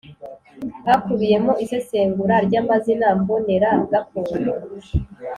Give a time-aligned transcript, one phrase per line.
[0.87, 4.53] Hakubiyemo isesengura ry’amazina mbonera gakondo,